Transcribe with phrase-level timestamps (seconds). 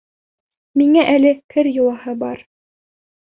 [0.81, 2.43] Миңә әле кер йыуаһы бар.